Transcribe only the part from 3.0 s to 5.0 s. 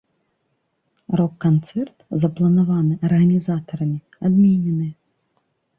арганізатарамі, адменены.